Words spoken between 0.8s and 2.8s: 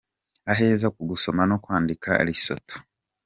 ku gusoma no kwandika: Lesotho.